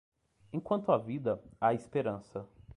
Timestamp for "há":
0.91-0.97, 1.59-1.75